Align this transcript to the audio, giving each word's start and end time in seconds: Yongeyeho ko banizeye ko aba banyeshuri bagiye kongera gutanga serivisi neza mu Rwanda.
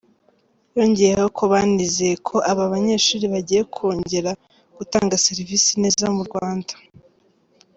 Yongeyeho 0.77 1.27
ko 1.37 1.43
banizeye 1.51 2.15
ko 2.27 2.35
aba 2.51 2.63
banyeshuri 2.73 3.25
bagiye 3.33 3.61
kongera 3.73 4.31
gutanga 4.77 5.21
serivisi 5.25 5.71
neza 5.83 6.05
mu 6.15 6.23
Rwanda. 6.29 6.73